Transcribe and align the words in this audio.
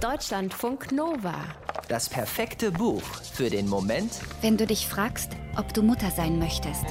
Deutschlandfunk 0.00 0.92
Nova. 0.92 1.34
Das 1.88 2.08
perfekte 2.08 2.70
Buch 2.70 3.02
für 3.32 3.50
den 3.50 3.68
Moment, 3.68 4.12
wenn 4.42 4.56
du 4.56 4.64
dich 4.64 4.86
fragst, 4.86 5.32
ob 5.56 5.74
du 5.74 5.82
Mutter 5.82 6.12
sein 6.12 6.38
möchtest. 6.38 6.84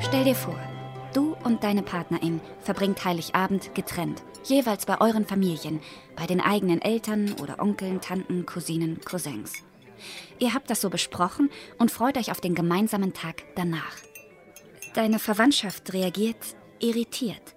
Stell 0.00 0.24
dir 0.24 0.34
vor, 0.34 0.58
du 1.14 1.34
und 1.44 1.64
deine 1.64 1.82
Partnerin 1.82 2.42
verbringt 2.60 3.02
Heiligabend 3.06 3.74
getrennt, 3.74 4.22
jeweils 4.44 4.84
bei 4.84 5.00
euren 5.00 5.24
Familien, 5.24 5.80
bei 6.14 6.26
den 6.26 6.42
eigenen 6.42 6.82
Eltern 6.82 7.36
oder 7.40 7.58
Onkeln, 7.58 8.02
Tanten, 8.02 8.44
Cousinen, 8.44 9.00
Cousins. 9.00 9.54
Ihr 10.38 10.52
habt 10.52 10.68
das 10.68 10.82
so 10.82 10.90
besprochen 10.90 11.48
und 11.78 11.90
freut 11.90 12.18
euch 12.18 12.30
auf 12.30 12.42
den 12.42 12.54
gemeinsamen 12.54 13.14
Tag 13.14 13.44
danach. 13.54 13.96
Deine 14.92 15.18
Verwandtschaft 15.18 15.94
reagiert 15.94 16.36
irritiert. 16.80 17.55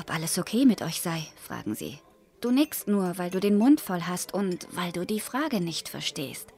Ob 0.00 0.10
alles 0.12 0.38
okay 0.38 0.64
mit 0.64 0.80
euch 0.80 1.02
sei, 1.02 1.26
fragen 1.36 1.74
sie. 1.74 1.98
Du 2.40 2.50
nickst 2.50 2.88
nur, 2.88 3.18
weil 3.18 3.30
du 3.30 3.38
den 3.38 3.58
Mund 3.58 3.82
voll 3.82 4.02
hast 4.02 4.32
und 4.32 4.66
weil 4.72 4.92
du 4.92 5.04
die 5.04 5.20
Frage 5.20 5.60
nicht 5.60 5.90
verstehst. 5.90 6.54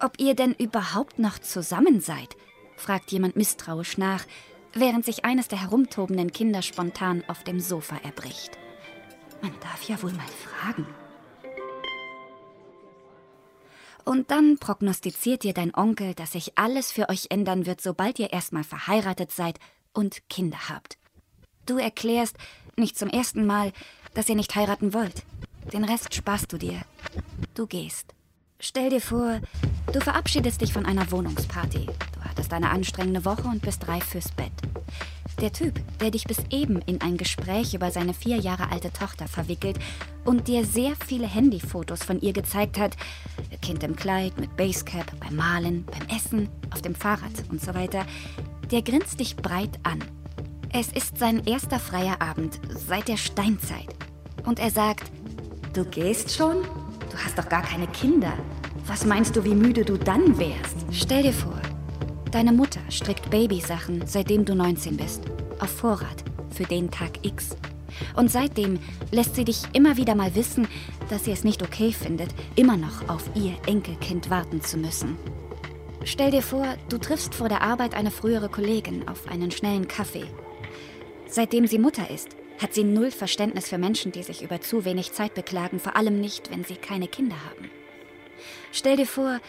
Ob 0.00 0.18
ihr 0.18 0.34
denn 0.34 0.54
überhaupt 0.54 1.20
noch 1.20 1.38
zusammen 1.38 2.00
seid, 2.00 2.36
fragt 2.76 3.12
jemand 3.12 3.36
misstrauisch 3.36 3.96
nach, 3.96 4.24
während 4.72 5.04
sich 5.04 5.24
eines 5.24 5.46
der 5.46 5.60
herumtobenden 5.60 6.32
Kinder 6.32 6.62
spontan 6.62 7.22
auf 7.28 7.44
dem 7.44 7.60
Sofa 7.60 7.96
erbricht. 8.02 8.58
Man 9.40 9.54
darf 9.60 9.82
ja 9.88 10.02
wohl 10.02 10.12
mal 10.12 10.26
fragen. 10.26 10.86
Und 14.04 14.30
dann 14.30 14.58
prognostiziert 14.58 15.44
dir 15.44 15.52
dein 15.52 15.74
Onkel, 15.74 16.14
dass 16.14 16.32
sich 16.32 16.58
alles 16.58 16.90
für 16.90 17.08
euch 17.08 17.26
ändern 17.30 17.66
wird, 17.66 17.80
sobald 17.80 18.18
ihr 18.18 18.32
erstmal 18.32 18.64
verheiratet 18.64 19.30
seid 19.30 19.60
und 19.92 20.28
Kinder 20.28 20.68
habt. 20.68 20.97
Du 21.68 21.76
erklärst, 21.76 22.34
nicht 22.76 22.96
zum 22.96 23.10
ersten 23.10 23.44
Mal, 23.44 23.72
dass 24.14 24.30
ihr 24.30 24.36
nicht 24.36 24.56
heiraten 24.56 24.94
wollt. 24.94 25.22
Den 25.70 25.84
Rest 25.84 26.14
sparst 26.14 26.50
du 26.50 26.56
dir. 26.56 26.80
Du 27.54 27.66
gehst. 27.66 28.14
Stell 28.58 28.88
dir 28.88 29.02
vor, 29.02 29.40
du 29.92 30.00
verabschiedest 30.00 30.62
dich 30.62 30.72
von 30.72 30.86
einer 30.86 31.10
Wohnungsparty. 31.10 31.84
Du 31.84 32.24
hattest 32.24 32.54
eine 32.54 32.70
anstrengende 32.70 33.26
Woche 33.26 33.46
und 33.46 33.60
bist 33.60 33.86
reif 33.86 34.04
fürs 34.04 34.30
Bett. 34.30 34.52
Der 35.42 35.52
Typ, 35.52 35.78
der 36.00 36.10
dich 36.10 36.24
bis 36.24 36.38
eben 36.48 36.80
in 36.86 37.02
ein 37.02 37.18
Gespräch 37.18 37.74
über 37.74 37.90
seine 37.90 38.14
vier 38.14 38.38
Jahre 38.38 38.70
alte 38.72 38.90
Tochter 38.90 39.28
verwickelt 39.28 39.78
und 40.24 40.48
dir 40.48 40.64
sehr 40.64 40.94
viele 41.06 41.26
Handyfotos 41.26 42.02
von 42.02 42.18
ihr 42.22 42.32
gezeigt 42.32 42.78
hat, 42.78 42.96
Kind 43.60 43.82
im 43.82 43.94
Kleid, 43.94 44.40
mit 44.40 44.56
Basecap, 44.56 45.20
beim 45.20 45.36
Malen, 45.36 45.84
beim 45.84 46.16
Essen, 46.16 46.48
auf 46.70 46.80
dem 46.80 46.94
Fahrrad 46.94 47.44
und 47.50 47.60
so 47.60 47.74
weiter, 47.74 48.06
der 48.70 48.80
grinst 48.80 49.20
dich 49.20 49.36
breit 49.36 49.78
an 49.82 50.02
es 50.72 50.92
ist 50.92 51.18
sein 51.18 51.46
erster 51.46 51.78
freier 51.78 52.20
Abend 52.20 52.60
seit 52.68 53.08
der 53.08 53.16
Steinzeit. 53.16 53.88
Und 54.44 54.58
er 54.58 54.70
sagt, 54.70 55.10
du 55.72 55.84
gehst 55.84 56.34
schon? 56.34 56.62
Du 57.10 57.16
hast 57.16 57.38
doch 57.38 57.48
gar 57.48 57.62
keine 57.62 57.86
Kinder. 57.88 58.32
Was 58.86 59.04
meinst 59.04 59.34
du, 59.36 59.44
wie 59.44 59.54
müde 59.54 59.84
du 59.84 59.96
dann 59.96 60.38
wärst? 60.38 60.76
Stell 60.92 61.22
dir 61.22 61.32
vor, 61.32 61.60
deine 62.32 62.52
Mutter 62.52 62.80
strickt 62.90 63.30
Babysachen, 63.30 64.02
seitdem 64.06 64.44
du 64.44 64.54
19 64.54 64.96
bist. 64.96 65.22
Auf 65.58 65.70
Vorrat, 65.70 66.24
für 66.50 66.64
den 66.64 66.90
Tag 66.90 67.24
X. 67.24 67.56
Und 68.14 68.30
seitdem 68.30 68.78
lässt 69.10 69.34
sie 69.34 69.44
dich 69.44 69.62
immer 69.72 69.96
wieder 69.96 70.14
mal 70.14 70.34
wissen, 70.34 70.68
dass 71.08 71.24
sie 71.24 71.32
es 71.32 71.44
nicht 71.44 71.62
okay 71.62 71.92
findet, 71.92 72.28
immer 72.56 72.76
noch 72.76 73.08
auf 73.08 73.24
ihr 73.34 73.54
Enkelkind 73.66 74.30
warten 74.30 74.60
zu 74.60 74.76
müssen. 74.76 75.16
Stell 76.04 76.30
dir 76.30 76.42
vor, 76.42 76.66
du 76.88 76.98
triffst 76.98 77.34
vor 77.34 77.48
der 77.48 77.62
Arbeit 77.62 77.94
eine 77.94 78.10
frühere 78.10 78.48
Kollegin 78.48 79.08
auf 79.08 79.28
einen 79.28 79.50
schnellen 79.50 79.88
Kaffee 79.88 80.26
Seitdem 81.28 81.66
sie 81.66 81.78
Mutter 81.78 82.10
ist, 82.10 82.36
hat 82.60 82.74
sie 82.74 82.84
null 82.84 83.10
Verständnis 83.10 83.68
für 83.68 83.78
Menschen, 83.78 84.12
die 84.12 84.22
sich 84.22 84.42
über 84.42 84.60
zu 84.60 84.84
wenig 84.84 85.12
Zeit 85.12 85.34
beklagen, 85.34 85.78
vor 85.78 85.94
allem 85.94 86.20
nicht, 86.20 86.50
wenn 86.50 86.64
sie 86.64 86.76
keine 86.76 87.06
Kinder 87.06 87.36
haben. 87.44 87.70
Stell 88.72 88.96
dir 88.96 89.06
vor, 89.06 89.40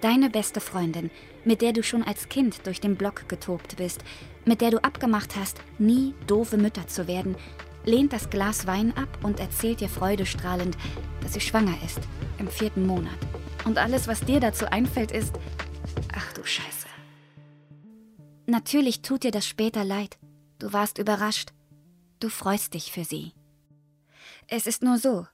deine 0.00 0.30
beste 0.30 0.60
Freundin, 0.60 1.10
mit 1.44 1.62
der 1.62 1.72
du 1.72 1.82
schon 1.82 2.02
als 2.02 2.28
Kind 2.28 2.66
durch 2.66 2.80
den 2.80 2.96
Block 2.96 3.28
getobt 3.28 3.76
bist, 3.76 4.04
mit 4.44 4.60
der 4.60 4.70
du 4.70 4.84
abgemacht 4.84 5.34
hast, 5.36 5.60
nie 5.78 6.14
doofe 6.26 6.56
Mütter 6.56 6.86
zu 6.86 7.08
werden, 7.08 7.36
lehnt 7.84 8.12
das 8.12 8.30
Glas 8.30 8.66
Wein 8.66 8.96
ab 8.96 9.18
und 9.22 9.40
erzählt 9.40 9.80
dir 9.80 9.88
freudestrahlend, 9.88 10.76
dass 11.22 11.34
sie 11.34 11.40
schwanger 11.40 11.76
ist, 11.84 12.00
im 12.38 12.48
vierten 12.48 12.86
Monat. 12.86 13.18
Und 13.64 13.78
alles, 13.78 14.06
was 14.06 14.20
dir 14.20 14.40
dazu 14.40 14.66
einfällt, 14.66 15.12
ist, 15.12 15.34
ach 16.12 16.32
du 16.32 16.44
Scheiße. 16.44 16.86
Natürlich 18.46 19.02
tut 19.02 19.22
dir 19.22 19.30
das 19.30 19.46
später 19.46 19.84
leid. 19.84 20.18
Du 20.62 20.72
warst 20.72 20.98
überrascht. 20.98 21.48
Du 22.20 22.28
freust 22.28 22.74
dich 22.74 22.92
für 22.92 23.02
sie. 23.02 23.32
Es 24.46 24.68
ist 24.68 24.84
nur 24.84 24.96
so. 24.96 25.26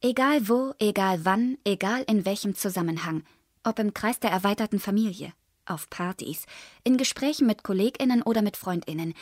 Egal 0.00 0.48
wo, 0.48 0.72
egal 0.78 1.24
wann, 1.24 1.58
egal 1.64 2.04
in 2.06 2.24
welchem 2.24 2.54
Zusammenhang, 2.54 3.24
ob 3.64 3.80
im 3.80 3.92
Kreis 3.92 4.20
der 4.20 4.30
erweiterten 4.30 4.78
Familie, 4.78 5.32
auf 5.66 5.90
Partys, 5.90 6.46
in 6.84 6.96
Gesprächen 6.96 7.48
mit 7.48 7.64
Kolleginnen 7.64 8.22
oder 8.22 8.40
mit 8.40 8.56
Freundinnen, 8.56 9.14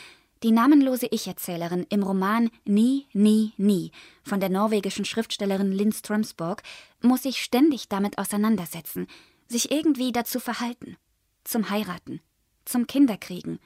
die 0.43 0.51
namenlose 0.51 1.07
Ich-Erzählerin 1.07 1.87
im 1.89 2.03
Roman 2.03 2.51
Nie, 2.63 3.07
Nie, 3.13 3.53
Nie 3.57 3.91
von 4.21 4.39
der 4.39 4.49
norwegischen 4.49 5.05
Schriftstellerin 5.05 5.71
Lynn 5.71 5.91
Strömsborg 5.91 6.61
muss 7.01 7.23
sich 7.23 7.41
ständig 7.41 7.89
damit 7.89 8.19
auseinandersetzen, 8.19 9.07
sich 9.47 9.71
irgendwie 9.71 10.11
dazu 10.11 10.39
verhalten, 10.39 10.97
zum 11.43 11.71
Heiraten, 11.71 12.21
zum 12.63 12.85
Kinderkriegen, 12.85 13.57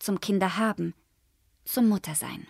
zum 0.00 0.18
Kinderhaben, 0.20 0.92
zum 1.66 1.88
Muttersein. 1.88 2.46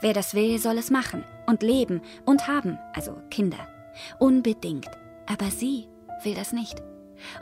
Wer 0.00 0.12
das 0.12 0.34
will, 0.34 0.58
soll 0.58 0.78
es 0.78 0.90
machen 0.90 1.24
und 1.46 1.62
leben 1.62 2.00
und 2.24 2.46
haben, 2.46 2.78
also 2.94 3.20
Kinder. 3.30 3.68
Unbedingt. 4.18 4.90
Aber 5.26 5.50
sie 5.50 5.88
will 6.22 6.34
das 6.34 6.52
nicht. 6.52 6.82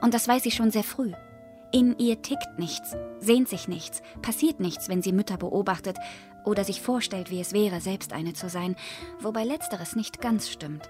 Und 0.00 0.14
das 0.14 0.26
weiß 0.26 0.42
sie 0.42 0.50
schon 0.50 0.70
sehr 0.70 0.84
früh. 0.84 1.12
In 1.72 1.98
ihr 1.98 2.22
tickt 2.22 2.58
nichts, 2.58 2.96
sehnt 3.18 3.48
sich 3.48 3.66
nichts, 3.66 4.02
passiert 4.22 4.60
nichts, 4.60 4.88
wenn 4.88 5.02
sie 5.02 5.12
Mütter 5.12 5.36
beobachtet 5.36 5.98
oder 6.44 6.62
sich 6.62 6.80
vorstellt, 6.80 7.30
wie 7.30 7.40
es 7.40 7.52
wäre, 7.52 7.80
selbst 7.80 8.12
eine 8.12 8.32
zu 8.32 8.48
sein, 8.48 8.76
wobei 9.18 9.44
letzteres 9.44 9.96
nicht 9.96 10.20
ganz 10.20 10.48
stimmt. 10.48 10.88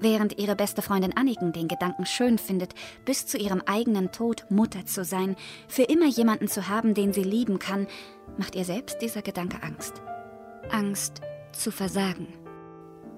Während 0.00 0.38
ihre 0.38 0.56
beste 0.56 0.82
Freundin 0.82 1.16
Anniken 1.16 1.52
den 1.52 1.68
Gedanken 1.68 2.06
schön 2.06 2.38
findet, 2.38 2.74
bis 3.04 3.26
zu 3.26 3.38
ihrem 3.38 3.62
eigenen 3.66 4.12
Tod 4.12 4.44
Mutter 4.50 4.86
zu 4.86 5.04
sein, 5.04 5.36
für 5.68 5.84
immer 5.84 6.06
jemanden 6.06 6.48
zu 6.48 6.68
haben, 6.68 6.94
den 6.94 7.12
sie 7.12 7.22
lieben 7.22 7.58
kann, 7.58 7.86
macht 8.36 8.54
ihr 8.54 8.64
selbst 8.64 9.00
dieser 9.02 9.22
Gedanke 9.22 9.62
Angst. 9.62 10.02
Angst 10.70 11.20
zu 11.52 11.70
versagen. 11.70 12.28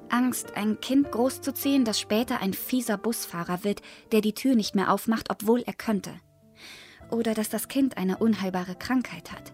Angst, 0.08 0.56
ein 0.56 0.80
Kind 0.80 1.12
großzuziehen, 1.12 1.84
das 1.84 2.00
später 2.00 2.40
ein 2.40 2.52
fieser 2.52 2.98
Busfahrer 2.98 3.62
wird, 3.64 3.80
der 4.12 4.20
die 4.20 4.34
Tür 4.34 4.54
nicht 4.56 4.74
mehr 4.74 4.92
aufmacht, 4.92 5.30
obwohl 5.30 5.62
er 5.62 5.72
könnte. 5.72 6.12
Oder 7.10 7.34
dass 7.34 7.48
das 7.48 7.68
Kind 7.68 7.96
eine 7.96 8.18
unheilbare 8.18 8.74
Krankheit 8.74 9.32
hat. 9.32 9.52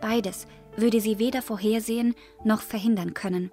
Beides 0.00 0.46
würde 0.76 1.00
sie 1.00 1.18
weder 1.18 1.42
vorhersehen 1.42 2.14
noch 2.44 2.62
verhindern 2.62 3.14
können. 3.14 3.50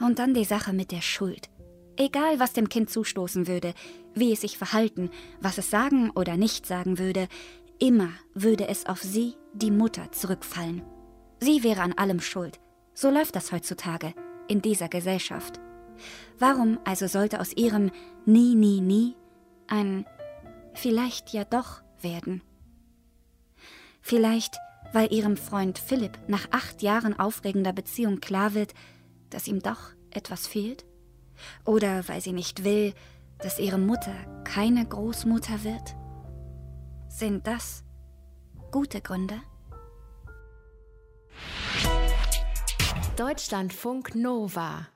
Und 0.00 0.18
dann 0.18 0.34
die 0.34 0.44
Sache 0.44 0.72
mit 0.72 0.90
der 0.90 1.02
Schuld. 1.02 1.48
Egal, 1.96 2.40
was 2.40 2.52
dem 2.52 2.68
Kind 2.68 2.90
zustoßen 2.90 3.46
würde, 3.46 3.74
wie 4.14 4.32
es 4.32 4.40
sich 4.40 4.56
verhalten, 4.56 5.10
was 5.40 5.58
es 5.58 5.70
sagen 5.70 6.10
oder 6.10 6.36
nicht 6.36 6.66
sagen 6.66 6.98
würde, 6.98 7.28
immer 7.78 8.10
würde 8.34 8.68
es 8.68 8.86
auf 8.86 9.02
sie, 9.02 9.34
die 9.52 9.70
Mutter, 9.70 10.10
zurückfallen. 10.12 10.82
Sie 11.40 11.62
wäre 11.62 11.82
an 11.82 11.92
allem 11.94 12.20
schuld. 12.20 12.60
So 12.94 13.10
läuft 13.10 13.36
das 13.36 13.52
heutzutage, 13.52 14.14
in 14.48 14.62
dieser 14.62 14.88
Gesellschaft. 14.88 15.60
Warum 16.38 16.78
also 16.84 17.06
sollte 17.06 17.40
aus 17.40 17.52
ihrem 17.52 17.90
Nie, 18.24 18.54
nie, 18.54 18.80
nie 18.80 19.16
ein 19.66 20.06
vielleicht 20.74 21.32
ja 21.32 21.44
doch 21.44 21.82
werden? 22.00 22.42
Vielleicht, 24.00 24.56
weil 24.92 25.12
ihrem 25.12 25.36
Freund 25.36 25.78
Philipp 25.78 26.18
nach 26.28 26.48
acht 26.50 26.82
Jahren 26.82 27.18
aufregender 27.18 27.72
Beziehung 27.72 28.20
klar 28.20 28.54
wird, 28.54 28.74
dass 29.30 29.48
ihm 29.48 29.60
doch 29.60 29.90
etwas 30.10 30.46
fehlt? 30.46 30.84
Oder 31.64 32.06
weil 32.08 32.20
sie 32.20 32.32
nicht 32.32 32.64
will, 32.64 32.94
dass 33.38 33.58
ihre 33.58 33.78
Mutter 33.78 34.14
keine 34.44 34.84
Großmutter 34.86 35.64
wird? 35.64 35.96
Sind 37.08 37.46
das 37.46 37.84
gute 38.70 39.00
Gründe? 39.00 39.40
Deutschlandfunk 43.16 44.14
Nova 44.14 44.88